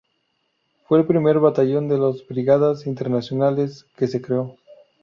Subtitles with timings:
[0.87, 4.57] Fue el primer batallón de las Brigadas Internacionales que se creó.